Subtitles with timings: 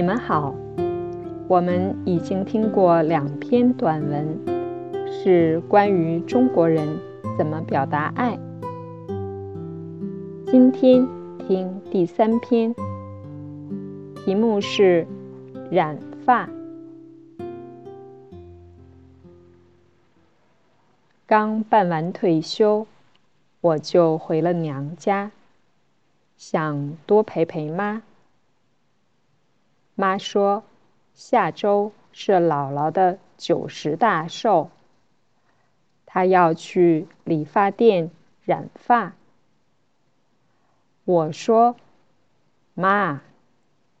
[0.00, 0.54] 你们好，
[1.46, 4.40] 我们已经听过两篇短文，
[5.12, 6.88] 是关于中国人
[7.36, 8.38] 怎么表达爱。
[10.46, 11.06] 今天
[11.46, 12.74] 听第三篇，
[14.24, 15.06] 题目是
[15.70, 16.48] 染发。
[21.26, 22.86] 刚办完退休，
[23.60, 25.30] 我就回了娘家，
[26.38, 28.00] 想多陪陪妈。
[30.00, 30.64] 妈说，
[31.12, 34.70] 下周是姥姥的九十大寿，
[36.06, 38.10] 她要去理发店
[38.42, 39.12] 染发。
[41.04, 41.76] 我说，
[42.72, 43.20] 妈，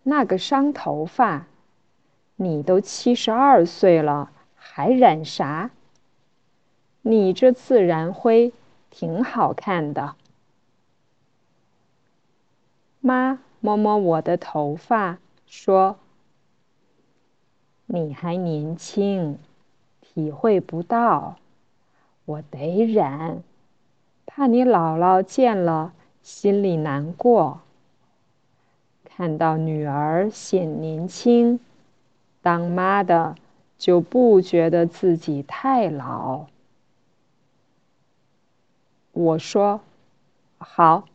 [0.02, 1.48] 那个伤头发，
[2.36, 5.70] 你都七十二岁了，还染啥？
[7.02, 8.54] 你这自然灰
[8.88, 10.16] 挺好看的。
[13.00, 15.18] 妈摸摸我的头发。
[15.50, 15.96] 说
[17.86, 19.36] ：“你还年轻，
[20.00, 21.38] 体会不到。
[22.24, 23.42] 我得染，
[24.24, 25.92] 怕你姥姥见了
[26.22, 27.62] 心里难过。
[29.04, 31.58] 看到女儿显年轻，
[32.40, 33.34] 当妈的
[33.76, 36.46] 就不觉得自己太老。”
[39.10, 39.80] 我说
[40.58, 41.08] ：“好，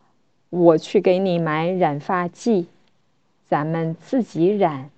[0.49, 2.67] 我去给你买染发剂。”
[3.55, 4.89] 咱们自己染，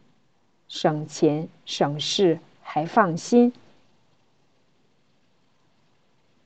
[0.68, 3.54] 省钱省事还放心。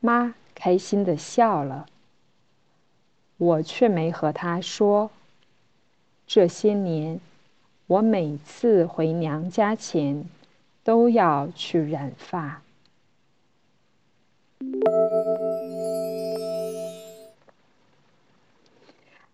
[0.01, 1.85] 妈开心的笑了，
[3.37, 5.09] 我却没和她说。
[6.27, 7.21] 这些年，
[7.87, 10.25] 我每次回娘家前，
[10.83, 12.61] 都要去染发。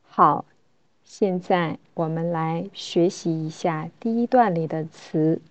[0.08, 0.45] 好。
[1.09, 5.41] 现在我们来学习一下第一段里的词。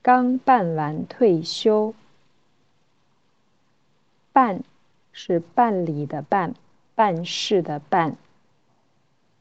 [0.00, 1.94] 刚办完退休，
[4.32, 4.64] 办
[5.12, 6.54] 是办理的办，
[6.94, 8.16] 办事的办。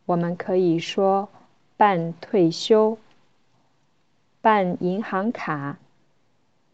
[0.06, 1.30] 我们可以说
[1.78, 2.98] 办退休、
[4.42, 5.80] 办银行卡、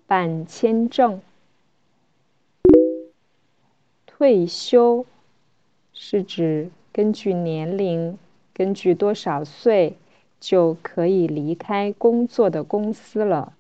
[0.08, 1.22] 办签证、
[4.08, 5.06] 退休。
[5.94, 8.18] 是指根据年龄，
[8.53, 9.97] 根据多少岁
[10.40, 13.53] 就可以离开工作的公司了。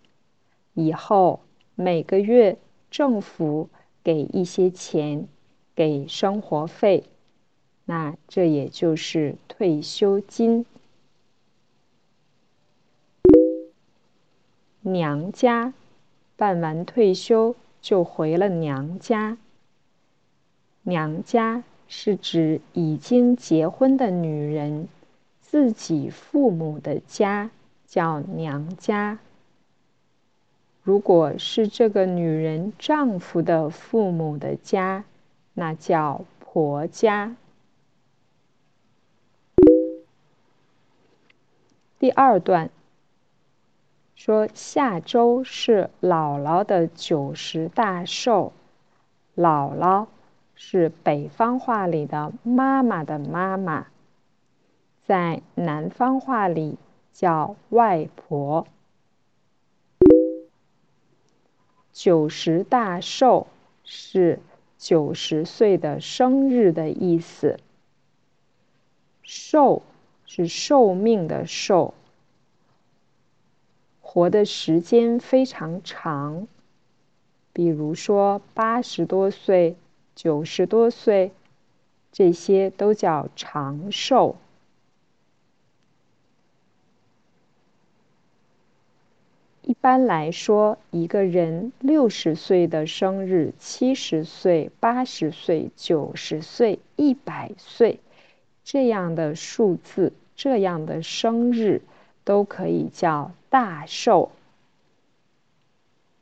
[0.73, 1.41] 以后
[1.75, 2.57] 每个月
[2.89, 3.69] 政府
[4.03, 5.27] 给一些钱，
[5.75, 7.03] 给生活费，
[7.85, 10.65] 那这也就是退休金。
[14.81, 15.73] 娘家
[16.35, 19.37] 办完退休就回了娘家。
[20.83, 21.63] 娘家。
[21.93, 24.87] 是指已经结婚的女人
[25.41, 27.51] 自己父母的家
[27.85, 29.19] 叫娘家。
[30.81, 35.03] 如果是这个女人丈夫的父母的家，
[35.53, 37.35] 那叫婆家。
[41.99, 42.69] 第二段
[44.15, 48.53] 说，下周是姥姥的九十大寿，
[49.35, 50.07] 姥姥。
[50.63, 53.87] 是北方话里的妈妈的妈妈，
[55.05, 56.77] 在南方话里
[57.11, 58.67] 叫外婆。
[61.91, 63.47] 九十大寿
[63.83, 64.39] 是
[64.77, 67.59] 九十岁的生日的意思。
[69.23, 69.81] 寿
[70.25, 71.95] 是寿命的寿，
[73.99, 76.47] 活的时间非常长，
[77.51, 79.75] 比如说八十多岁。
[80.23, 81.31] 九十多岁，
[82.11, 84.35] 这些都叫长寿。
[89.63, 97.99] 一般来说，一个人六十岁的生日、七十岁、八十岁、九十岁、一百岁
[98.63, 101.81] 这样的数字、这样的生日，
[102.23, 104.29] 都可以叫大寿。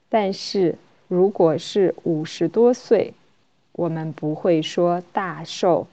[0.07, 0.77] 但是，
[1.09, 3.13] 如果是五十多岁，
[3.79, 5.87] 我们不会说大寿，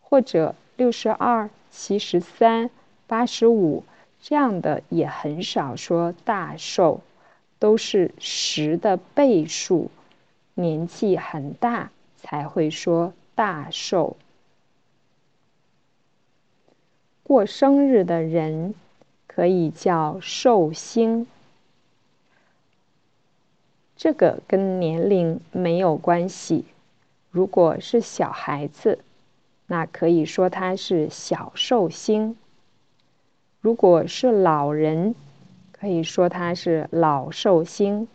[0.00, 2.70] 或者六十二、七十三、
[3.08, 3.82] 八十五
[4.22, 7.00] 这样的也很少说大寿，
[7.58, 9.90] 都是十的倍数，
[10.54, 14.16] 年纪很大才会说大寿。
[17.24, 18.72] 过生日的人
[19.26, 21.26] 可以叫寿星，
[23.96, 26.64] 这个跟年龄没有关系。
[27.36, 28.98] 如果是小孩子，
[29.66, 32.34] 那可以说他是小寿星。
[33.60, 35.14] 如果是老人，
[35.70, 38.08] 可以说他是老寿星。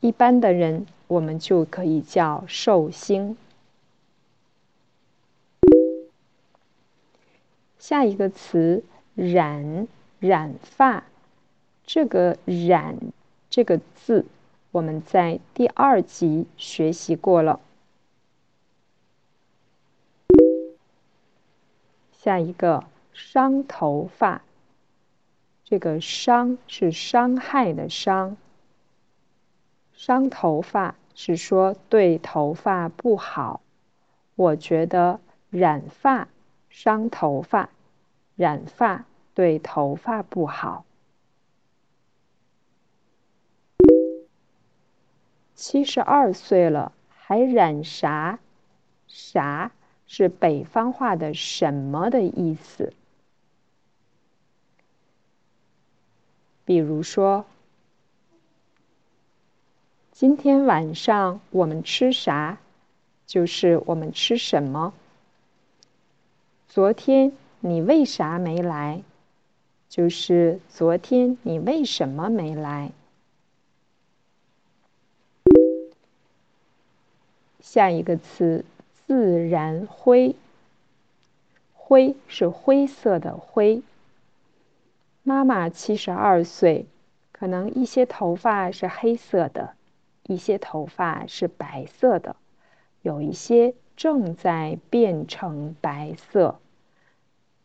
[0.00, 3.36] 一般的人，我们就可以叫寿星。
[7.78, 8.82] 下一个词
[9.14, 9.86] “染”，
[10.18, 11.04] 染发。
[11.84, 12.96] 这个“染”
[13.48, 14.24] 这个字，
[14.76, 17.60] 我们在第二集学习过了。
[22.12, 22.84] 下一个
[23.14, 24.42] “伤头发”，
[25.64, 28.36] 这个“伤”是伤害的“伤”，
[29.96, 33.62] 伤头发是说对头发不好。
[34.34, 36.28] 我觉得染发
[36.68, 37.70] 伤头发。
[38.34, 40.84] 染发对头发不好。
[45.56, 48.38] 七十二岁了还染啥？
[49.08, 49.72] 啥
[50.06, 52.92] 是北方话的什么的意思？
[56.64, 57.46] 比如说，
[60.12, 62.58] 今天晚上我们吃啥？
[63.26, 64.94] 就是我们吃什么。
[66.68, 67.32] 昨天。
[67.60, 69.02] 你为啥没来？
[69.88, 72.92] 就是昨天你为什么没来？
[77.68, 78.64] 下一个词
[79.08, 80.36] 自然灰，
[81.74, 83.82] 灰是灰色的灰。
[85.24, 86.86] 妈妈七十二岁，
[87.32, 89.74] 可能一些头发是黑色的，
[90.22, 92.36] 一些头发是白色的，
[93.02, 96.60] 有一些正在变成白色。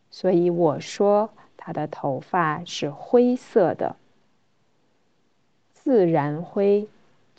[0.10, 3.96] 所以我说，他的头发是灰色的。
[5.76, 6.88] 自然灰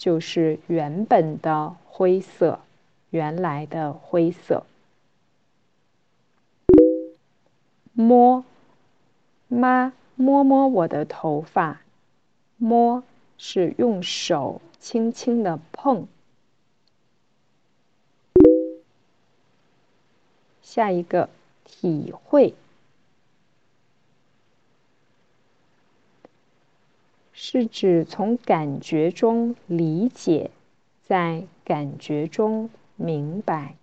[0.03, 2.59] 就是原本的灰色，
[3.11, 4.67] 原来的灰色。
[7.93, 8.45] 摸，
[9.47, 11.83] 妈，摸摸我的头发。
[12.57, 13.05] 摸
[13.39, 16.09] 是用手轻轻的碰。
[20.63, 21.29] 下一个，
[21.65, 22.57] 体会。
[27.45, 30.53] 是指从感觉中理解，
[31.03, 33.75] 在感觉中明白。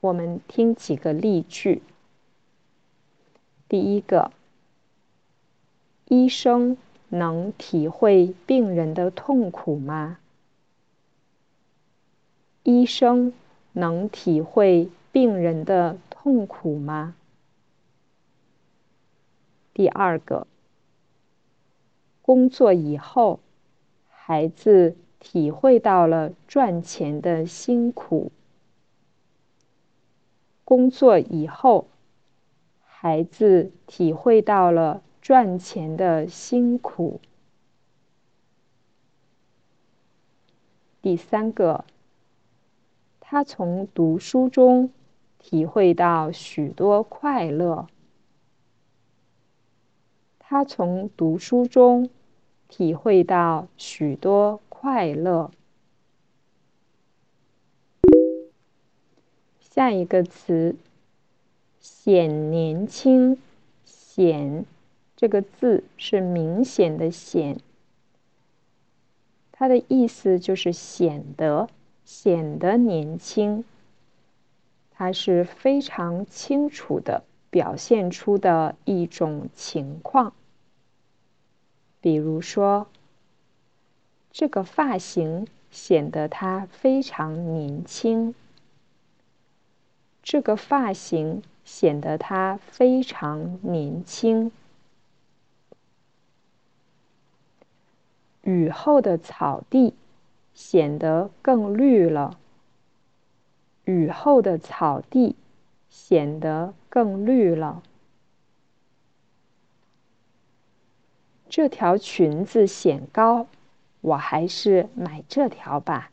[0.00, 1.80] 我们听几个例句。
[3.66, 4.30] 第一个，
[6.08, 6.76] 医生
[7.08, 10.18] 能体会病人的痛苦吗？
[12.62, 13.32] 医生
[13.72, 17.14] 能体会病人的痛苦吗？
[19.72, 20.46] 第二个，
[22.22, 23.40] 工作以后，
[24.08, 28.32] 孩子体会到了赚钱的辛苦。
[30.64, 31.88] 工作以后，
[32.84, 37.20] 孩子体会到了赚钱的辛苦。
[41.02, 41.84] 第三个，
[43.18, 44.90] 他从读书中
[45.38, 47.88] 体会到许多快乐。
[50.50, 52.10] 他从读书中
[52.66, 55.52] 体会到许多快乐。
[59.60, 60.74] 下一个词，
[61.78, 63.38] 显年轻。
[63.84, 64.66] 显
[65.16, 67.60] 这个字是明显的显，
[69.52, 71.68] 它的意思就是显得
[72.04, 73.64] 显得年轻。
[74.90, 80.32] 它是非常清楚的表现出的一种情况。
[82.00, 82.86] 比如说，
[84.32, 88.34] 这个发型显得他非常年轻。
[90.22, 94.50] 这个发型显得他非常年轻。
[98.42, 99.94] 雨后的草地
[100.54, 102.38] 显得更绿了。
[103.84, 105.36] 雨后的草地
[105.88, 107.82] 显得更绿了。
[111.50, 113.48] 这条裙子显高，
[114.02, 116.12] 我还是买这条吧。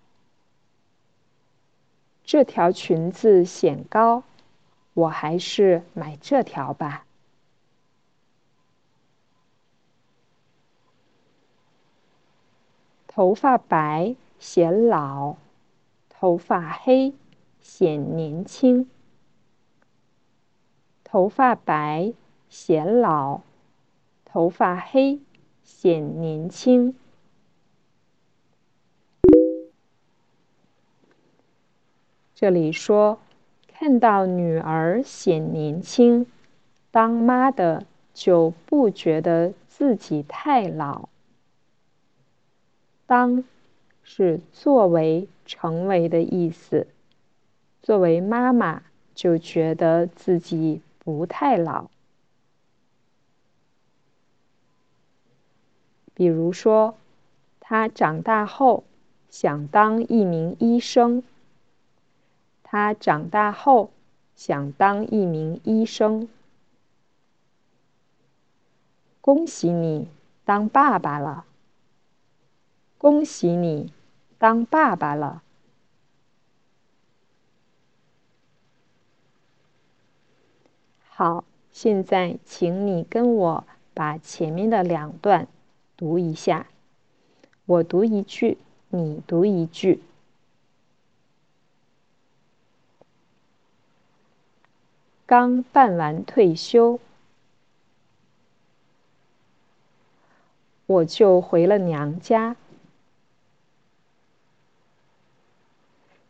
[2.23, 4.23] 这条裙子显高，
[4.95, 7.05] 我还是买这条吧。
[13.05, 15.35] 头发白显老，
[16.09, 17.13] 头发黑
[17.61, 18.89] 显年轻。
[21.03, 22.11] 头发白
[22.49, 23.41] 显老，
[24.25, 25.19] 头发黑。
[25.67, 26.95] 显年轻。
[32.33, 33.19] 这里说，
[33.67, 36.25] 看到女儿显年轻，
[36.89, 41.09] 当妈的就不觉得自己太老。
[43.05, 43.43] 当
[44.03, 46.87] 是作为、成为的意思。
[47.81, 48.83] 作为妈妈，
[49.13, 51.89] 就觉得自己不太老。
[56.17, 56.97] 比如说，
[57.59, 58.83] 他长大后
[59.29, 61.21] 想当一名医生。
[62.63, 63.91] 他长大后
[64.35, 66.27] 想当一名医生。
[69.21, 70.09] 恭喜你
[70.43, 71.45] 当爸爸了！
[72.97, 73.93] 恭喜你
[74.39, 75.43] 当爸爸了！
[81.09, 85.47] 好，现在请你跟我把前面的两段
[85.97, 86.67] 读一下。
[87.65, 88.57] 我读一句，
[88.89, 90.01] 你读一句。
[95.25, 97.01] 刚办完退休，
[100.85, 102.55] 我就回了娘家，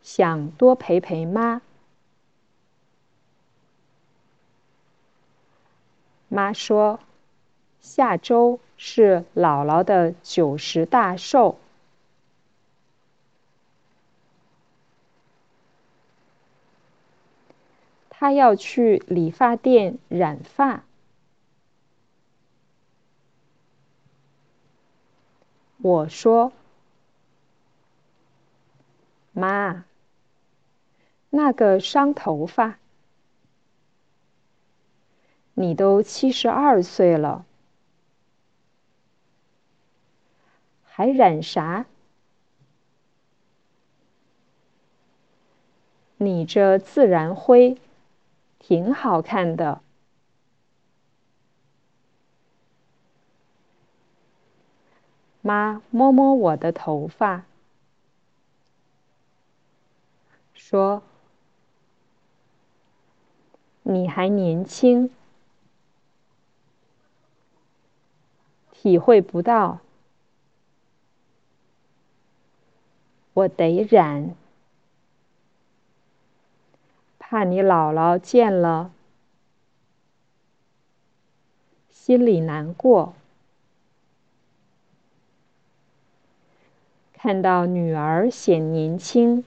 [0.01, 1.61] 想多陪陪妈。
[6.29, 6.99] 妈说
[7.87, 11.57] ：“下周是姥姥的九十大寿，
[18.09, 20.83] 她要去理发店染发。”
[25.81, 26.51] 我说
[29.31, 29.85] ：“妈，
[31.29, 32.79] 那个伤头发。”
[35.59, 37.46] 你都七十二岁了，
[40.97, 41.85] 还染啥？
[46.17, 47.77] 你这自然灰
[48.57, 49.83] 挺好看的。
[55.41, 57.45] 妈摸摸我的头发，
[60.55, 61.03] 说
[63.83, 65.11] ：“你还年轻。”
[68.73, 69.79] 体会不到，
[73.37, 74.33] 我得染，
[77.19, 78.91] 怕你姥姥见了
[81.91, 83.13] 心里难过。
[87.13, 89.43] 看到女儿显年轻，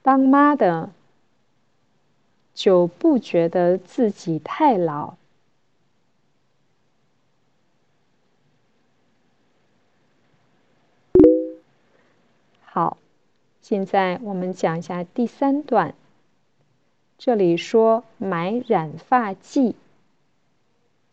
[0.00, 0.90] 当妈的。
[2.54, 5.17] 就不觉得自己太老。
[12.80, 12.96] 好，
[13.60, 15.96] 现在我们讲一下第三段。
[17.18, 19.74] 这里说买染发剂，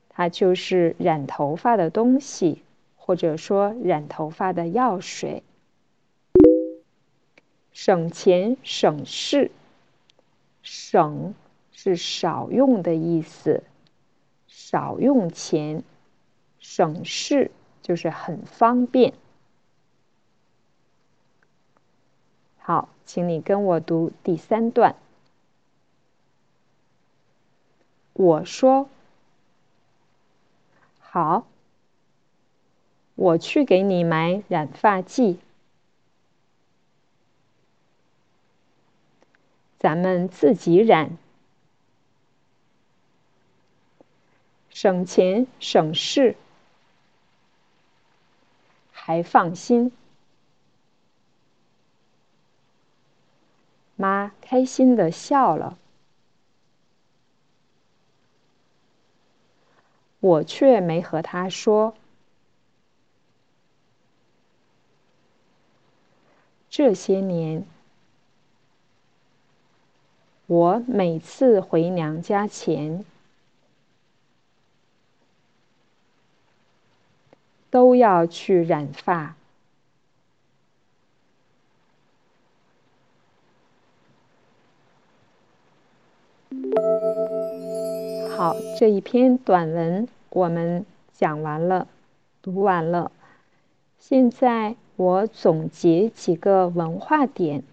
[0.10, 2.62] 它就是染头发的东西，
[2.96, 5.42] 或者说染头发的药水，
[7.74, 9.50] 省钱省事。
[10.62, 11.34] 省
[11.72, 13.64] 是少用的意思，
[14.46, 15.82] 少用钱，
[16.60, 17.50] 省事
[17.82, 19.16] 就是很方便。
[22.68, 24.96] 好，请你跟我读第三段。
[28.14, 28.90] 我说
[30.98, 31.46] ：“好，
[33.14, 35.38] 我去给你买染发剂。”
[39.78, 41.20] 咱们自己染，
[44.72, 46.36] 省钱省事，
[48.92, 49.92] 还放心。
[53.98, 55.76] 妈开心的笑了，
[60.20, 61.96] 我却没和他说
[66.70, 67.66] 这些年。
[70.46, 73.04] 我每次回娘家前，
[77.72, 79.36] 都要去染发。
[88.46, 91.88] 好，这一篇短文我们讲完了，
[92.44, 93.12] 读完了。
[93.98, 97.64] 现在我总结几个文化点。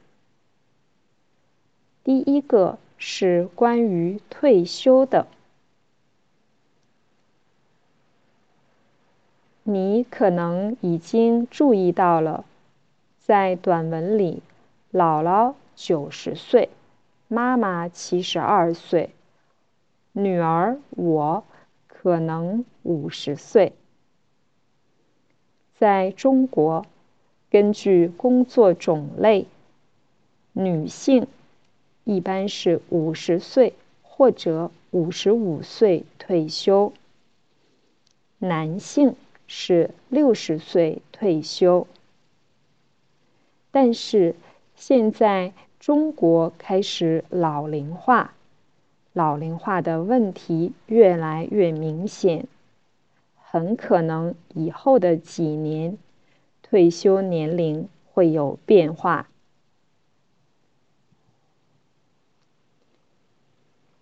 [2.02, 5.26] 第一个是关于退休的，
[9.64, 12.46] 你可能已经注意到了，
[13.18, 14.42] 在短文里，
[14.90, 16.70] 姥姥九十岁，
[17.28, 19.10] 妈妈七十二岁，
[20.12, 21.44] 女儿我
[21.86, 23.72] 可能五十岁。
[25.78, 26.86] 在中国，
[27.50, 29.46] 根据工作种类，
[30.52, 31.26] 女性
[32.04, 36.92] 一般是五十岁或者五十五岁退休，
[38.38, 39.16] 男性
[39.46, 41.86] 是六十岁退休。
[43.70, 44.34] 但是
[44.76, 48.34] 现在中国开始老龄化，
[49.12, 52.46] 老龄化的问题越来越明显，
[53.36, 55.98] 很可能以后的几年
[56.62, 59.28] 退休年龄会有变化。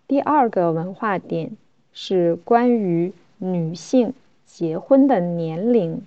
[0.06, 1.56] 第二个文化点
[1.92, 4.14] 是关于女性
[4.44, 6.06] 结婚的年龄。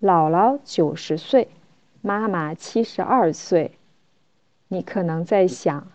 [0.00, 1.48] 姥姥九十岁，
[2.00, 3.72] 妈妈七十二岁。
[4.68, 5.86] 你可能在想，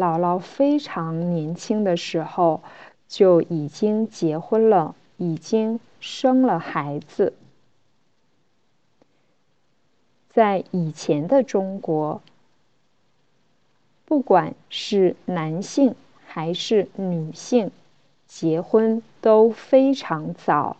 [0.00, 2.62] 姥姥非常年轻的时候
[3.06, 7.34] 就已经结婚了，已经生了孩子。
[10.30, 12.22] 在以前的中国，
[14.06, 15.94] 不管是男性
[16.26, 17.70] 还是女性，
[18.26, 20.78] 结婚都非常早，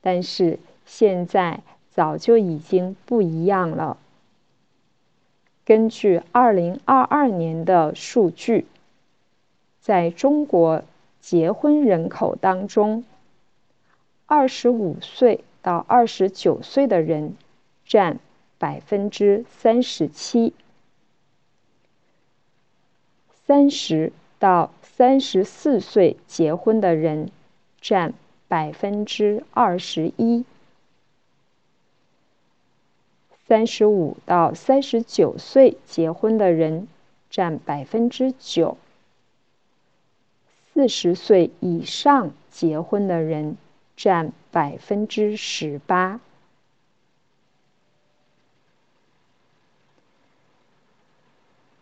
[0.00, 0.58] 但是。
[0.86, 1.62] 现在
[1.92, 3.96] 早就已经不一样了。
[5.64, 8.66] 根据二零二二年的数据，
[9.80, 10.82] 在中国
[11.20, 13.04] 结婚人口当中，
[14.26, 17.36] 二十五岁到二十九岁的人
[17.84, 18.18] 占
[18.58, 20.54] 百分之三十七，
[23.46, 27.30] 三十到三十四岁结婚的人
[27.80, 28.12] 占
[28.48, 30.44] 百分之二十一。
[33.50, 36.86] 三十五到三十九岁结婚的人
[37.30, 38.78] 占百分之九，
[40.72, 43.56] 四十岁以上结婚的人
[43.96, 46.20] 占百分之十八。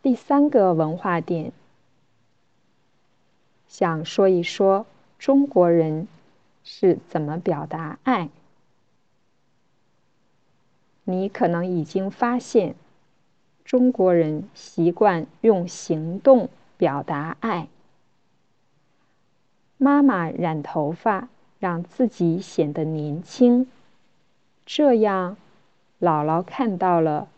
[0.00, 1.52] 第三个文化点，
[3.66, 4.87] 想说一说
[5.18, 6.09] 中国人
[6.64, 8.31] 是怎么表达爱。
[11.10, 12.74] 你可能已经发现，
[13.64, 17.68] 中国人习惯用行动表达爱。
[19.78, 23.66] 妈妈染头发，让自己显得年轻，
[24.66, 25.38] 这样
[25.98, 27.28] 姥姥看到了，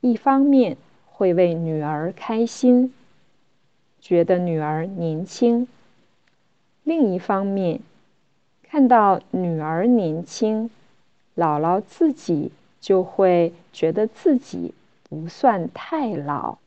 [0.00, 2.94] 一方面会为女儿开心，
[4.00, 5.66] 觉得女儿年轻；
[6.82, 7.80] 另一方面，
[8.62, 10.70] 看到女儿年轻，
[11.36, 12.50] 姥姥自己。
[12.82, 14.74] 就会觉得自己
[15.08, 16.58] 不算太老，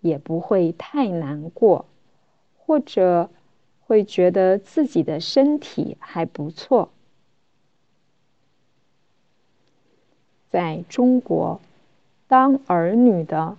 [0.00, 1.84] 也不会太难过，
[2.56, 3.28] 或者
[3.86, 6.88] 会觉得自己的身体还不错。
[10.48, 11.60] 在中国，
[12.28, 13.58] 当儿女的，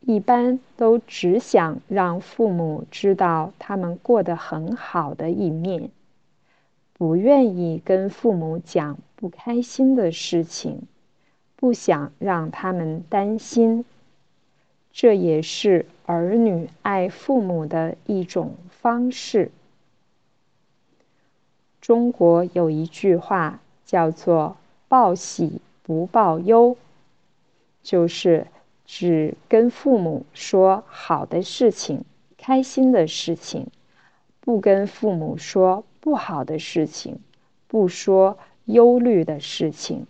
[0.00, 5.90] 一般都只想让父母知道他们过得很好的一面，
[6.94, 10.82] 不愿意跟父母讲不开心的事情。
[11.60, 13.84] 不想让他们担心，
[14.92, 19.50] 这也是儿女爱父母的一种方式。
[21.80, 26.76] 中国有一句话叫做“报喜不报忧”，
[27.82, 28.46] 就是
[28.86, 32.04] 只跟父母说好的事情、
[32.36, 33.66] 开心的事情，
[34.40, 37.18] 不跟父母说不好的事情，
[37.66, 40.06] 不说忧虑的事情。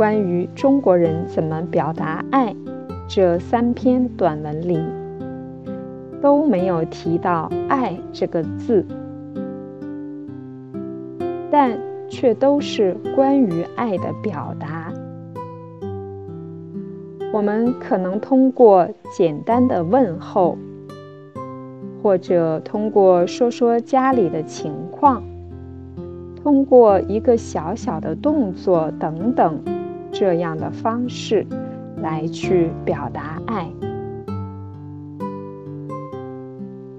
[0.00, 2.56] 关于中国人怎么表达爱，
[3.06, 4.80] 这三篇短文里
[6.22, 8.82] 都没有提到“爱”这个字，
[11.50, 14.90] 但却都是关于爱的表达。
[17.30, 20.56] 我们可能通过简单的问候，
[22.02, 25.22] 或者通过说说家里的情况，
[26.42, 29.60] 通过一个小小的动作等等。
[30.12, 31.46] 这样的方式
[32.02, 33.68] 来去表达爱，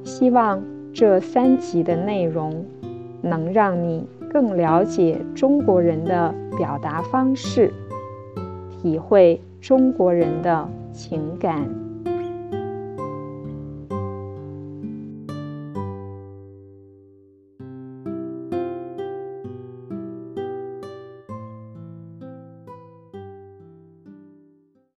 [0.04, 0.62] 希望
[0.94, 2.66] 这三集的内容
[3.22, 7.74] 能让你更了解中国人的表达方式，
[8.70, 11.91] 体会中国人的情感。